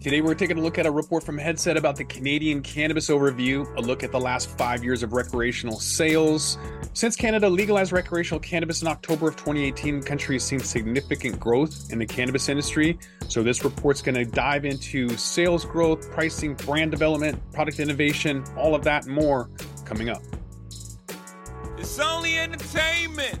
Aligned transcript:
Today, 0.00 0.20
we're 0.20 0.36
taking 0.36 0.58
a 0.58 0.60
look 0.60 0.78
at 0.78 0.86
a 0.86 0.90
report 0.92 1.24
from 1.24 1.36
Headset 1.36 1.76
about 1.76 1.96
the 1.96 2.04
Canadian 2.04 2.62
cannabis 2.62 3.08
overview, 3.08 3.66
a 3.76 3.80
look 3.80 4.04
at 4.04 4.12
the 4.12 4.20
last 4.20 4.48
five 4.56 4.84
years 4.84 5.02
of 5.02 5.12
recreational 5.12 5.80
sales. 5.80 6.56
Since 6.92 7.16
Canada 7.16 7.48
legalized 7.48 7.90
recreational 7.90 8.38
cannabis 8.38 8.80
in 8.80 8.86
October 8.86 9.26
of 9.26 9.34
2018, 9.34 9.98
the 9.98 10.06
country 10.06 10.36
has 10.36 10.44
seen 10.44 10.60
significant 10.60 11.40
growth 11.40 11.90
in 11.90 11.98
the 11.98 12.06
cannabis 12.06 12.48
industry. 12.48 12.96
So, 13.26 13.42
this 13.42 13.64
report's 13.64 14.00
going 14.00 14.14
to 14.14 14.24
dive 14.24 14.64
into 14.64 15.08
sales 15.16 15.64
growth, 15.64 16.08
pricing, 16.12 16.54
brand 16.54 16.92
development, 16.92 17.42
product 17.52 17.80
innovation, 17.80 18.44
all 18.56 18.76
of 18.76 18.84
that 18.84 19.06
and 19.06 19.12
more 19.12 19.50
coming 19.84 20.10
up. 20.10 20.22
It's 21.76 21.98
only 21.98 22.38
entertainment. 22.38 23.40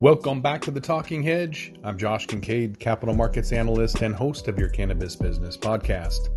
Welcome 0.00 0.42
back 0.42 0.60
to 0.60 0.70
the 0.70 0.80
Talking 0.80 1.24
Hedge. 1.24 1.74
I'm 1.82 1.98
Josh 1.98 2.28
Kincaid, 2.28 2.78
capital 2.78 3.16
markets 3.16 3.50
analyst 3.50 4.00
and 4.00 4.14
host 4.14 4.46
of 4.46 4.56
your 4.56 4.68
cannabis 4.68 5.16
business 5.16 5.56
podcast. 5.56 6.28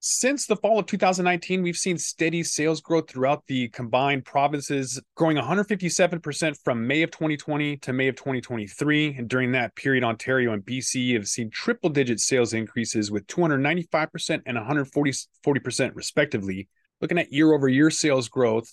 Since 0.00 0.44
the 0.44 0.56
fall 0.56 0.78
of 0.78 0.84
2019, 0.84 1.62
we've 1.62 1.74
seen 1.74 1.96
steady 1.96 2.42
sales 2.42 2.82
growth 2.82 3.08
throughout 3.08 3.46
the 3.46 3.68
combined 3.70 4.26
provinces, 4.26 5.00
growing 5.14 5.38
157% 5.38 6.54
from 6.62 6.86
May 6.86 7.00
of 7.00 7.10
2020 7.10 7.78
to 7.78 7.94
May 7.94 8.08
of 8.08 8.16
2023. 8.16 9.14
And 9.16 9.26
during 9.26 9.52
that 9.52 9.74
period, 9.74 10.04
Ontario 10.04 10.52
and 10.52 10.62
BC 10.62 11.14
have 11.14 11.28
seen 11.28 11.48
triple 11.48 11.88
digit 11.88 12.20
sales 12.20 12.52
increases 12.52 13.10
with 13.10 13.26
295% 13.26 14.42
and 14.44 14.58
140% 14.58 15.90
respectively. 15.94 16.68
Looking 17.00 17.18
at 17.18 17.32
year 17.32 17.54
over 17.54 17.70
year 17.70 17.88
sales 17.88 18.28
growth, 18.28 18.70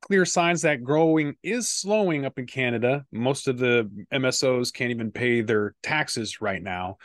clear 0.00 0.24
signs 0.24 0.62
that 0.62 0.82
growing 0.82 1.34
is 1.42 1.68
slowing 1.68 2.24
up 2.24 2.38
in 2.38 2.46
Canada. 2.46 3.04
Most 3.12 3.48
of 3.48 3.58
the 3.58 3.90
MSOs 4.12 4.72
can't 4.72 4.90
even 4.90 5.10
pay 5.10 5.40
their 5.40 5.74
taxes 5.82 6.40
right 6.40 6.62
now. 6.62 6.96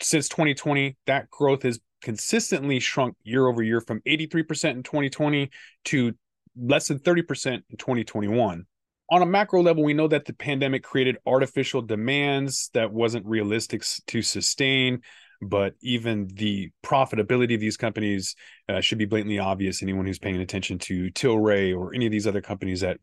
Since 0.00 0.28
2020, 0.28 0.96
that 1.06 1.30
growth 1.30 1.62
has 1.62 1.80
consistently 2.02 2.80
shrunk 2.80 3.16
year 3.22 3.46
over 3.46 3.62
year 3.62 3.80
from 3.80 4.00
83% 4.06 4.70
in 4.70 4.82
2020 4.82 5.50
to 5.86 6.12
less 6.56 6.88
than 6.88 6.98
30% 6.98 7.62
in 7.68 7.76
2021. 7.76 8.66
On 9.10 9.22
a 9.22 9.26
macro 9.26 9.62
level, 9.62 9.84
we 9.84 9.94
know 9.94 10.08
that 10.08 10.24
the 10.24 10.32
pandemic 10.32 10.82
created 10.82 11.18
artificial 11.26 11.82
demands 11.82 12.70
that 12.74 12.92
wasn't 12.92 13.26
realistic 13.26 13.82
to 14.06 14.22
sustain 14.22 15.00
but 15.42 15.74
even 15.80 16.28
the 16.34 16.70
profitability 16.84 17.54
of 17.54 17.60
these 17.60 17.76
companies 17.76 18.34
uh, 18.68 18.80
should 18.80 18.98
be 18.98 19.04
blatantly 19.04 19.38
obvious. 19.38 19.82
Anyone 19.82 20.06
who's 20.06 20.18
paying 20.18 20.36
attention 20.36 20.78
to 20.80 21.10
Tilray 21.10 21.76
or 21.76 21.94
any 21.94 22.06
of 22.06 22.12
these 22.12 22.26
other 22.26 22.40
companies 22.40 22.80
that 22.80 22.98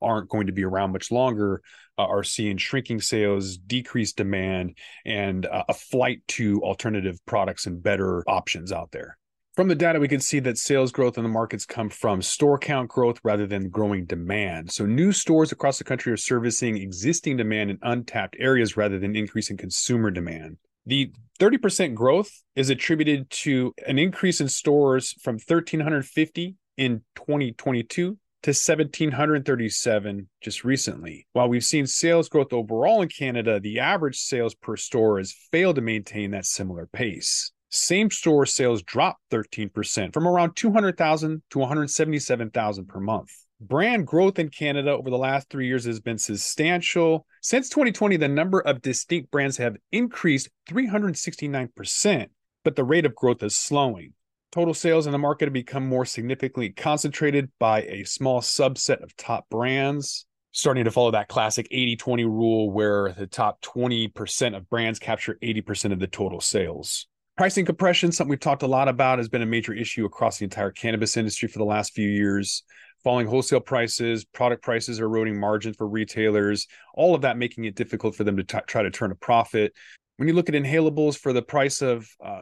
aren't 0.00 0.28
going 0.28 0.46
to 0.46 0.52
be 0.52 0.64
around 0.64 0.92
much 0.92 1.10
longer 1.10 1.62
uh, 1.98 2.02
are 2.02 2.24
seeing 2.24 2.56
shrinking 2.56 3.00
sales, 3.00 3.56
decreased 3.56 4.16
demand, 4.16 4.76
and 5.04 5.46
uh, 5.46 5.64
a 5.68 5.74
flight 5.74 6.22
to 6.28 6.62
alternative 6.62 7.18
products 7.26 7.66
and 7.66 7.82
better 7.82 8.22
options 8.28 8.72
out 8.72 8.90
there. 8.90 9.16
From 9.54 9.68
the 9.68 9.76
data, 9.76 10.00
we 10.00 10.08
can 10.08 10.18
see 10.18 10.40
that 10.40 10.58
sales 10.58 10.90
growth 10.90 11.16
in 11.16 11.22
the 11.22 11.28
markets 11.28 11.64
come 11.64 11.88
from 11.88 12.22
store 12.22 12.58
count 12.58 12.88
growth 12.88 13.20
rather 13.22 13.46
than 13.46 13.68
growing 13.68 14.04
demand. 14.04 14.72
So, 14.72 14.84
new 14.84 15.12
stores 15.12 15.52
across 15.52 15.78
the 15.78 15.84
country 15.84 16.12
are 16.12 16.16
servicing 16.16 16.76
existing 16.76 17.36
demand 17.36 17.70
in 17.70 17.78
untapped 17.82 18.34
areas 18.40 18.76
rather 18.76 18.98
than 18.98 19.14
increasing 19.14 19.56
consumer 19.56 20.10
demand. 20.10 20.56
The 20.86 21.12
30% 21.40 21.94
growth 21.94 22.30
is 22.54 22.70
attributed 22.70 23.30
to 23.30 23.74
an 23.86 23.98
increase 23.98 24.40
in 24.40 24.48
stores 24.48 25.14
from 25.22 25.34
1,350 25.34 26.56
in 26.76 27.02
2022 27.16 28.18
to 28.42 28.50
1,737 28.50 30.28
just 30.42 30.64
recently. 30.64 31.26
While 31.32 31.48
we've 31.48 31.64
seen 31.64 31.86
sales 31.86 32.28
growth 32.28 32.52
overall 32.52 33.00
in 33.00 33.08
Canada, 33.08 33.58
the 33.58 33.80
average 33.80 34.18
sales 34.18 34.54
per 34.54 34.76
store 34.76 35.18
has 35.18 35.34
failed 35.50 35.76
to 35.76 35.82
maintain 35.82 36.32
that 36.32 36.44
similar 36.44 36.86
pace. 36.86 37.52
Same 37.70 38.10
store 38.10 38.46
sales 38.46 38.82
dropped 38.82 39.20
13% 39.32 40.12
from 40.12 40.28
around 40.28 40.54
200,000 40.54 41.42
to 41.50 41.58
177,000 41.58 42.86
per 42.86 43.00
month 43.00 43.30
brand 43.60 44.06
growth 44.06 44.38
in 44.38 44.48
Canada 44.48 44.90
over 44.90 45.10
the 45.10 45.18
last 45.18 45.48
three 45.48 45.66
years 45.66 45.84
has 45.84 46.00
been 46.00 46.18
substantial. 46.18 47.26
Since 47.40 47.68
2020, 47.70 48.16
the 48.16 48.28
number 48.28 48.60
of 48.60 48.82
distinct 48.82 49.30
brands 49.30 49.56
have 49.56 49.76
increased 49.92 50.48
369%, 50.68 52.26
but 52.64 52.76
the 52.76 52.84
rate 52.84 53.06
of 53.06 53.14
growth 53.14 53.42
is 53.42 53.56
slowing. 53.56 54.12
Total 54.52 54.74
sales 54.74 55.06
in 55.06 55.12
the 55.12 55.18
market 55.18 55.46
have 55.46 55.52
become 55.52 55.86
more 55.86 56.04
significantly 56.04 56.70
concentrated 56.70 57.50
by 57.58 57.82
a 57.82 58.04
small 58.04 58.40
subset 58.40 59.02
of 59.02 59.16
top 59.16 59.48
brands, 59.50 60.26
starting 60.52 60.84
to 60.84 60.92
follow 60.92 61.10
that 61.10 61.28
classic 61.28 61.66
80 61.70 61.96
20 61.96 62.24
rule 62.24 62.70
where 62.70 63.12
the 63.12 63.26
top 63.26 63.60
20% 63.62 64.56
of 64.56 64.70
brands 64.70 65.00
capture 65.00 65.38
80% 65.42 65.92
of 65.92 65.98
the 65.98 66.06
total 66.06 66.40
sales. 66.40 67.08
Pricing 67.36 67.64
compression, 67.64 68.12
something 68.12 68.30
we've 68.30 68.38
talked 68.38 68.62
a 68.62 68.68
lot 68.68 68.86
about, 68.86 69.18
has 69.18 69.28
been 69.28 69.42
a 69.42 69.46
major 69.46 69.72
issue 69.74 70.04
across 70.04 70.38
the 70.38 70.44
entire 70.44 70.70
cannabis 70.70 71.16
industry 71.16 71.48
for 71.48 71.58
the 71.58 71.64
last 71.64 71.92
few 71.92 72.08
years 72.08 72.62
falling 73.04 73.26
wholesale 73.26 73.60
prices, 73.60 74.24
product 74.24 74.62
prices 74.62 74.98
are 74.98 75.04
eroding 75.04 75.38
margins 75.38 75.76
for 75.76 75.86
retailers, 75.86 76.66
all 76.94 77.14
of 77.14 77.20
that 77.20 77.36
making 77.36 77.66
it 77.66 77.74
difficult 77.74 78.16
for 78.16 78.24
them 78.24 78.36
to 78.38 78.42
t- 78.42 78.58
try 78.66 78.82
to 78.82 78.90
turn 78.90 79.12
a 79.12 79.14
profit. 79.14 79.72
When 80.16 80.26
you 80.26 80.34
look 80.34 80.48
at 80.48 80.54
inhalables 80.54 81.18
for 81.18 81.32
the 81.32 81.42
price 81.42 81.82
of 81.82 82.08
uh, 82.24 82.40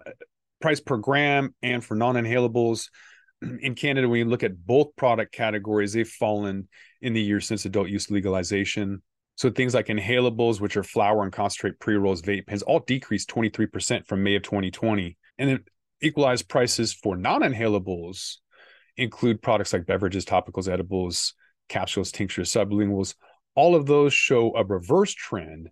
price 0.60 0.80
per 0.80 0.96
gram 0.96 1.54
and 1.62 1.84
for 1.84 1.96
non-inhalables 1.96 2.88
in 3.60 3.74
Canada, 3.74 4.08
when 4.08 4.20
you 4.20 4.24
look 4.24 4.44
at 4.44 4.64
both 4.64 4.94
product 4.96 5.32
categories, 5.32 5.92
they've 5.92 6.08
fallen 6.08 6.68
in 7.00 7.12
the 7.12 7.20
years 7.20 7.46
since 7.46 7.64
adult 7.64 7.88
use 7.88 8.10
legalization. 8.10 9.02
So 9.34 9.50
things 9.50 9.74
like 9.74 9.86
inhalables, 9.86 10.60
which 10.60 10.76
are 10.76 10.84
flower 10.84 11.24
and 11.24 11.32
concentrate 11.32 11.80
pre-rolls, 11.80 12.22
vape 12.22 12.46
pens, 12.46 12.62
all 12.62 12.80
decreased 12.80 13.28
23% 13.30 14.06
from 14.06 14.22
May 14.22 14.36
of 14.36 14.42
2020. 14.42 15.16
And 15.38 15.48
then 15.48 15.64
equalized 16.00 16.48
prices 16.48 16.92
for 16.92 17.16
non-inhalables 17.16 18.36
include 18.96 19.42
products 19.42 19.72
like 19.72 19.86
beverages, 19.86 20.24
topicals, 20.24 20.68
edibles, 20.68 21.34
capsules, 21.68 22.12
tinctures, 22.12 22.50
sublinguals. 22.50 23.14
All 23.54 23.74
of 23.74 23.86
those 23.86 24.12
show 24.12 24.54
a 24.56 24.64
reverse 24.64 25.12
trend 25.12 25.70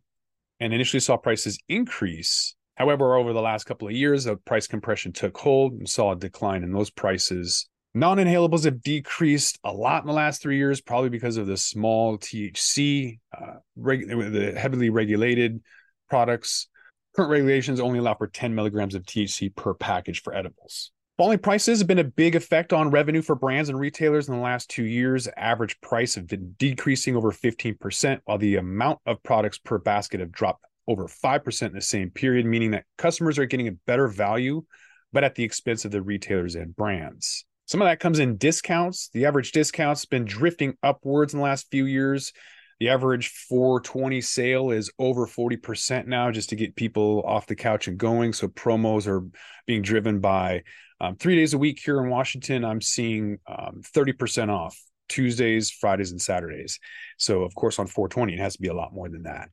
and 0.60 0.74
initially 0.74 1.00
saw 1.00 1.16
prices 1.16 1.58
increase. 1.68 2.54
However, 2.76 3.16
over 3.16 3.32
the 3.32 3.42
last 3.42 3.64
couple 3.64 3.88
of 3.88 3.94
years, 3.94 4.24
the 4.24 4.36
price 4.36 4.66
compression 4.66 5.12
took 5.12 5.36
hold 5.36 5.74
and 5.74 5.88
saw 5.88 6.12
a 6.12 6.16
decline 6.16 6.62
in 6.62 6.72
those 6.72 6.90
prices. 6.90 7.68
Non 7.92 8.18
inhalables 8.18 8.64
have 8.64 8.82
decreased 8.82 9.58
a 9.64 9.72
lot 9.72 10.02
in 10.02 10.06
the 10.06 10.12
last 10.12 10.40
three 10.40 10.56
years, 10.56 10.80
probably 10.80 11.08
because 11.08 11.36
of 11.36 11.46
the 11.46 11.56
small 11.56 12.18
THC, 12.18 13.18
uh, 13.36 13.54
reg- 13.76 14.08
the 14.08 14.54
heavily 14.56 14.90
regulated 14.90 15.60
products. 16.08 16.68
Current 17.16 17.32
regulations 17.32 17.80
only 17.80 17.98
allow 17.98 18.14
for 18.14 18.28
10 18.28 18.54
milligrams 18.54 18.94
of 18.94 19.02
THC 19.02 19.54
per 19.54 19.74
package 19.74 20.22
for 20.22 20.34
edibles. 20.34 20.92
Falling 21.20 21.38
prices 21.38 21.80
have 21.80 21.86
been 21.86 21.98
a 21.98 22.04
big 22.04 22.34
effect 22.34 22.72
on 22.72 22.88
revenue 22.88 23.20
for 23.20 23.34
brands 23.34 23.68
and 23.68 23.78
retailers 23.78 24.26
in 24.26 24.34
the 24.34 24.40
last 24.40 24.70
two 24.70 24.86
years. 24.86 25.28
Average 25.36 25.78
price 25.82 26.14
have 26.14 26.26
been 26.26 26.54
decreasing 26.58 27.14
over 27.14 27.30
15%, 27.30 28.20
while 28.24 28.38
the 28.38 28.56
amount 28.56 29.00
of 29.04 29.22
products 29.22 29.58
per 29.58 29.76
basket 29.76 30.20
have 30.20 30.32
dropped 30.32 30.64
over 30.88 31.06
5% 31.06 31.66
in 31.66 31.74
the 31.74 31.82
same 31.82 32.08
period, 32.08 32.46
meaning 32.46 32.70
that 32.70 32.86
customers 32.96 33.38
are 33.38 33.44
getting 33.44 33.68
a 33.68 33.72
better 33.86 34.08
value, 34.08 34.62
but 35.12 35.22
at 35.22 35.34
the 35.34 35.44
expense 35.44 35.84
of 35.84 35.90
the 35.90 36.00
retailers 36.00 36.54
and 36.54 36.74
brands. 36.74 37.44
Some 37.66 37.82
of 37.82 37.86
that 37.86 38.00
comes 38.00 38.18
in 38.18 38.38
discounts. 38.38 39.10
The 39.12 39.26
average 39.26 39.52
discount's 39.52 40.06
been 40.06 40.24
drifting 40.24 40.72
upwards 40.82 41.34
in 41.34 41.40
the 41.40 41.44
last 41.44 41.70
few 41.70 41.84
years. 41.84 42.32
The 42.78 42.88
average 42.88 43.28
420 43.28 44.22
sale 44.22 44.70
is 44.70 44.90
over 44.98 45.26
40% 45.26 46.06
now 46.06 46.30
just 46.30 46.48
to 46.48 46.56
get 46.56 46.76
people 46.76 47.22
off 47.26 47.46
the 47.46 47.56
couch 47.56 47.88
and 47.88 47.98
going. 47.98 48.32
So 48.32 48.48
promos 48.48 49.06
are 49.06 49.22
being 49.66 49.82
driven 49.82 50.20
by 50.20 50.62
um, 51.00 51.16
three 51.16 51.36
days 51.36 51.54
a 51.54 51.58
week 51.58 51.80
here 51.82 52.02
in 52.02 52.10
Washington, 52.10 52.64
I'm 52.64 52.80
seeing 52.80 53.38
um, 53.46 53.82
30% 53.94 54.50
off 54.50 54.78
Tuesdays, 55.08 55.70
Fridays, 55.70 56.10
and 56.10 56.20
Saturdays. 56.20 56.78
So, 57.18 57.42
of 57.42 57.54
course, 57.54 57.78
on 57.78 57.86
420, 57.86 58.34
it 58.34 58.38
has 58.38 58.54
to 58.54 58.62
be 58.62 58.68
a 58.68 58.74
lot 58.74 58.92
more 58.92 59.08
than 59.08 59.24
that. 59.24 59.50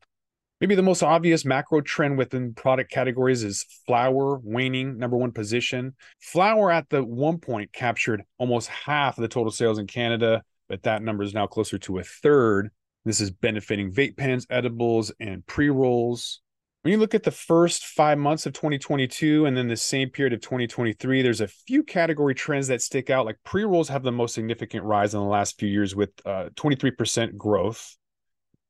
Maybe 0.59 0.75
the 0.75 0.81
most 0.81 1.03
obvious 1.03 1.46
macro 1.46 1.81
trend 1.81 2.18
within 2.18 2.53
product 2.53 2.91
categories 2.91 3.44
is 3.44 3.66
flower 3.86 4.39
waning, 4.44 4.98
number 4.98 5.16
one 5.16 5.31
position. 5.31 5.95
Flower 6.19 6.72
at 6.72 6.89
the 6.89 7.04
one 7.04 7.38
point 7.38 7.72
captured 7.72 8.24
almost 8.39 8.68
half 8.69 9.18
of 9.18 9.22
the 9.22 9.27
total 9.27 9.51
sales 9.51 9.77
in 9.77 9.86
Canada, 9.86 10.44
but 10.68 10.83
that 10.83 11.04
number 11.04 11.24
is 11.24 11.33
now 11.33 11.45
closer 11.45 11.77
to 11.80 12.00
a 12.00 12.04
third. 12.04 12.72
This 13.06 13.22
is 13.22 13.30
benefiting 13.30 13.94
vape 13.94 14.18
pens, 14.18 14.48
edibles, 14.50 15.12
and 15.19 15.45
pre 15.45 15.69
rolls. 15.69 16.42
When 16.83 16.91
you 16.91 17.00
look 17.00 17.15
at 17.15 17.24
the 17.24 17.31
first 17.31 17.85
five 17.85 18.18
months 18.18 18.45
of 18.45 18.53
2022 18.53 19.45
and 19.45 19.57
then 19.57 19.68
the 19.68 19.75
same 19.75 20.09
period 20.09 20.33
of 20.33 20.41
2023, 20.41 21.21
there's 21.21 21.41
a 21.41 21.47
few 21.47 21.83
category 21.83 22.35
trends 22.35 22.68
that 22.68 22.81
stick 22.81 23.09
out. 23.09 23.25
Like 23.25 23.39
pre 23.44 23.63
rolls 23.63 23.89
have 23.89 24.03
the 24.03 24.12
most 24.12 24.35
significant 24.35 24.83
rise 24.85 25.13
in 25.13 25.19
the 25.19 25.25
last 25.25 25.59
few 25.59 25.68
years 25.68 25.95
with 25.95 26.12
uh, 26.25 26.50
23% 26.56 27.35
growth. 27.35 27.97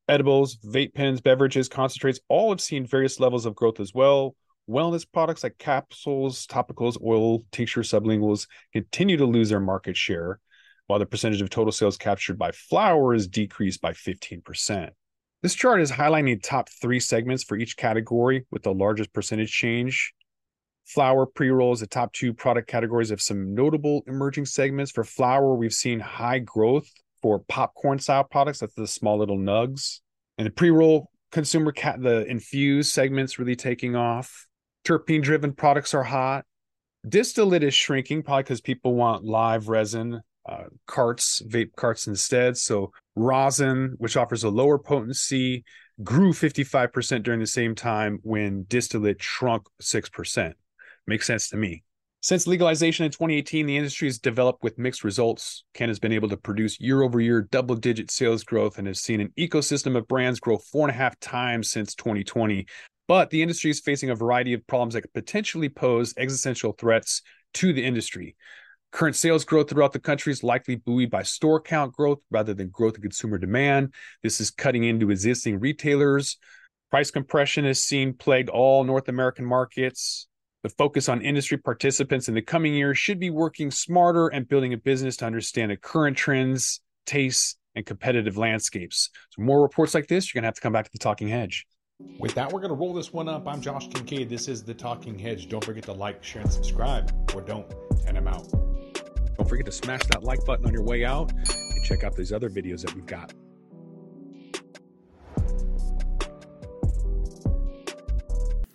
Edibles, 0.08 0.58
vape 0.58 0.94
pens, 0.94 1.20
beverages, 1.20 1.68
concentrates 1.68 2.20
all 2.30 2.50
have 2.50 2.62
seen 2.62 2.86
various 2.86 3.20
levels 3.20 3.46
of 3.46 3.56
growth 3.56 3.80
as 3.80 3.94
well. 3.94 4.36
Wellness 4.70 5.06
products 5.10 5.44
like 5.44 5.58
capsules, 5.58 6.48
topicals, 6.48 6.98
oil, 7.04 7.44
tincture, 7.52 7.82
sublinguals 7.82 8.48
continue 8.74 9.18
to 9.18 9.26
lose 9.26 9.50
their 9.50 9.60
market 9.60 9.96
share, 9.96 10.40
while 10.88 11.00
the 11.00 11.06
percentage 11.06 11.42
of 11.42 11.50
total 11.50 11.72
sales 11.72 11.98
captured 11.98 12.38
by 12.38 12.52
flowers 12.52 13.28
decreased 13.28 13.82
by 13.82 13.92
15%. 13.92 14.90
This 15.44 15.54
chart 15.54 15.82
is 15.82 15.92
highlighting 15.92 16.26
the 16.26 16.38
top 16.38 16.68
three 16.82 17.00
segments 17.00 17.44
for 17.44 17.58
each 17.58 17.78
category 17.78 18.48
with 18.50 18.64
the 18.64 18.74
largest 18.74 19.14
percentage 19.14 19.52
change. 19.52 20.14
Flower 20.86 21.28
pre 21.28 21.50
rolls, 21.50 21.82
the 21.82 21.88
top 21.88 22.12
two 22.14 22.34
product 22.34 22.68
categories 22.68 23.12
of 23.12 23.22
some 23.22 23.54
notable 23.54 24.02
emerging 24.08 24.46
segments. 24.46 24.92
For 24.92 25.04
flower, 25.04 25.54
we've 25.54 25.74
seen 25.74 26.00
high 26.00 26.40
growth 26.40 26.90
for 27.22 27.40
popcorn 27.48 28.00
style 28.00 28.24
products. 28.24 28.60
That's 28.60 28.74
the 28.74 28.88
small 28.88 29.20
little 29.20 29.38
nugs. 29.38 30.00
And 30.40 30.48
the 30.48 30.52
pre 30.52 30.72
roll 30.72 31.12
consumer 31.32 31.72
cat, 31.72 32.02
the 32.02 32.26
infused 32.26 32.92
segments 32.92 33.38
really 33.38 33.56
taking 33.56 33.96
off. 33.96 34.48
Terpene 34.86 35.22
driven 35.22 35.54
products 35.54 35.94
are 35.94 36.04
hot. 36.04 36.46
Distillate 37.08 37.64
is 37.64 37.76
shrinking, 37.76 38.24
probably 38.24 38.44
because 38.44 38.62
people 38.62 38.96
want 38.96 39.24
live 39.24 39.68
resin 39.68 40.22
uh, 40.48 40.64
carts, 40.86 41.42
vape 41.48 41.76
carts 41.76 42.08
instead. 42.08 42.58
So 42.58 42.92
rosin, 43.18 43.96
which 43.98 44.16
offers 44.16 44.44
a 44.44 44.50
lower 44.50 44.78
potency, 44.78 45.64
grew 46.04 46.32
55% 46.32 47.24
during 47.24 47.40
the 47.40 47.48
same 47.48 47.76
time 47.76 48.20
when 48.22 48.64
distillate 48.64 49.22
shrunk 49.22 49.64
6%. 49.82 50.54
Makes 51.08 51.28
sense 51.28 51.50
to 51.50 51.58
me. 51.58 51.84
Since 52.22 52.48
legalization 52.48 53.06
in 53.06 53.12
2018, 53.12 53.66
the 53.66 53.78
industry 53.78 54.08
has 54.08 54.20
developed 54.20 54.64
with 54.64 54.78
mixed 54.78 55.04
results. 55.04 55.64
Ken 55.74 55.88
has 55.88 56.00
been 56.00 56.12
able 56.12 56.30
to 56.30 56.38
produce 56.38 56.80
year 56.80 57.02
over 57.02 57.20
year 57.20 57.48
double 57.52 57.76
digit 57.76 58.12
sales 58.12 58.44
growth 58.44 58.78
and 58.78 58.88
has 58.88 59.02
seen 59.02 59.22
an 59.22 59.32
ecosystem 59.38 59.96
of 59.96 60.08
brands 60.08 60.40
grow 60.40 60.58
four 60.58 60.88
and 60.88 60.96
a 60.96 60.98
half 60.98 61.20
times 61.20 61.70
since 61.70 61.96
2020. 61.96 62.66
But 63.08 63.30
the 63.30 63.42
industry 63.42 63.72
is 63.72 63.80
facing 63.80 64.10
a 64.10 64.16
variety 64.16 64.54
of 64.54 64.66
problems 64.68 64.94
that 64.94 65.04
could 65.04 65.14
potentially 65.14 65.70
pose 65.70 66.14
existential 66.18 66.74
threats 66.74 67.22
to 67.54 67.72
the 67.72 67.86
industry. 67.86 68.36
Current 68.92 69.16
sales 69.16 69.44
growth 69.44 69.70
throughout 69.70 69.92
the 69.92 70.00
country 70.00 70.32
is 70.32 70.44
likely 70.44 70.76
buoyed 70.76 71.12
by 71.12 71.24
store 71.24 71.62
count 71.62 71.94
growth 71.94 72.20
rather 72.32 72.54
than 72.54 72.70
growth 72.70 72.96
in 72.96 73.02
consumer 73.02 73.38
demand. 73.38 73.94
This 74.24 74.40
is 74.40 74.50
cutting 74.50 74.86
into 74.86 75.12
existing 75.12 75.60
retailers. 75.60 76.38
Price 76.90 77.12
compression 77.12 77.66
is 77.66 77.84
seen 77.84 78.14
plague 78.14 78.50
all 78.50 78.84
North 78.84 79.10
American 79.10 79.46
markets. 79.46 80.28
The 80.64 80.70
focus 80.70 81.10
on 81.10 81.22
industry 81.22 81.58
participants 81.58 82.30
in 82.30 82.34
the 82.34 82.42
coming 82.42 82.74
years 82.74 82.98
should 82.98 83.20
be 83.20 83.30
working 83.30 83.72
smarter 83.72 84.28
and 84.28 84.48
building 84.48 84.74
a 84.74 84.78
business 84.78 85.18
to 85.18 85.26
understand 85.26 85.72
the 85.72 85.78
current 85.78 86.18
trends, 86.18 86.82
tastes, 87.06 87.58
and 87.76 87.86
competitive 87.86 88.38
landscapes. 88.38 89.10
So, 89.32 89.44
more 89.44 89.62
reports 89.62 89.94
like 89.94 90.08
this, 90.08 90.34
you're 90.34 90.40
going 90.40 90.44
to 90.44 90.48
have 90.48 90.56
to 90.56 90.62
come 90.62 90.74
back 90.74 90.86
to 90.86 90.92
the 90.92 90.98
Talking 90.98 91.28
Hedge. 91.28 91.68
With 92.20 92.34
that, 92.36 92.52
we're 92.52 92.60
going 92.60 92.70
to 92.70 92.76
roll 92.76 92.94
this 92.94 93.14
one 93.14 93.28
up. 93.28 93.48
I'm 93.48 93.62
Josh 93.62 93.88
Kincaid. 93.88 94.30
This 94.30 94.48
is 94.48 94.64
the 94.64 94.74
Talking 94.74 95.18
Hedge. 95.18 95.50
Don't 95.50 95.64
forget 95.64 95.84
to 95.84 95.94
like, 95.94 96.24
share, 96.24 96.42
and 96.42 96.52
subscribe, 96.52 97.12
or 97.36 97.42
don't, 97.42 97.66
and 98.08 98.18
I'm 98.18 98.28
out. 98.28 98.48
Don't 99.38 99.48
forget 99.48 99.66
to 99.68 99.72
smash 99.72 100.02
that 100.08 100.24
like 100.24 100.44
button 100.46 100.66
on 100.66 100.74
your 100.74 100.84
way 100.84 101.06
out 101.06 101.32
and 101.32 101.84
check 101.84 102.04
out 102.04 102.16
these 102.16 102.34
other 102.34 102.50
videos 102.50 102.82
that 102.82 102.94
we've 102.96 103.06
got. 103.06 103.34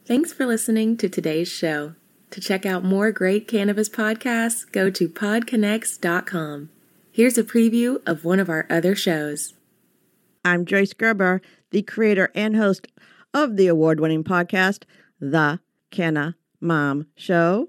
Thanks 0.05 0.33
for 0.33 0.47
listening 0.47 0.97
to 0.99 1.09
today's 1.09 1.49
show. 1.49 1.95
To 2.31 2.41
check 2.41 2.65
out 2.65 2.85
more 2.85 3.13
great 3.13 3.47
cannabis 3.47 3.89
podcasts, 3.89 4.71
go 4.71 4.91
to 4.91 5.09
podconx.com. 5.09 6.71
Here's 7.11 7.37
a 7.37 7.45
preview 7.45 8.01
of 8.07 8.25
one 8.25 8.41
of 8.41 8.49
our 8.49 8.67
other 8.71 8.95
shows. 8.95 9.55
I'm 10.45 10.65
Joyce 10.65 10.93
Gerber, 10.93 11.43
the 11.71 11.83
creator 11.83 12.31
and 12.35 12.57
host 12.57 12.89
of 13.35 13.57
the 13.57 13.67
award 13.67 14.01
winning 14.01 14.25
podcast, 14.25 14.85
The 15.21 15.61
Canna 15.91 16.37
Mom 16.61 17.07
Show. 17.17 17.69